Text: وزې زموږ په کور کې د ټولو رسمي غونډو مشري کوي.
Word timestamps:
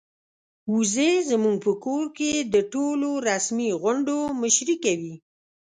وزې 0.73 1.11
زموږ 1.29 1.57
په 1.65 1.71
کور 1.83 2.03
کې 2.17 2.31
د 2.53 2.55
ټولو 2.73 3.09
رسمي 3.29 3.69
غونډو 3.81 4.17
مشري 4.41 4.75
کوي. 4.83 5.15